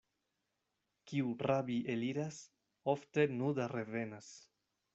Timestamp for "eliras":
1.95-2.39